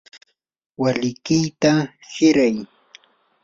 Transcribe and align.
walikiyta 0.81 1.73
hiray. 2.13 2.57